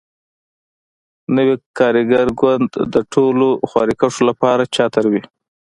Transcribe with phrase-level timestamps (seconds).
[1.35, 5.23] نوی کارګر ګوند د ټولو خواریکښو لپاره چتر وي.